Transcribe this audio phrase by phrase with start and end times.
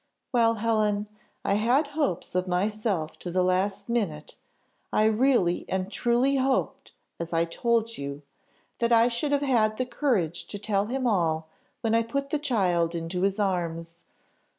[0.33, 1.05] Well, Helen,
[1.45, 4.35] I had hopes of myself to the last minute;
[4.91, 8.23] I really and truly hoped, as I told you,
[8.79, 11.49] that I should have had courage to tell him all
[11.81, 14.03] when I put the child into his arms.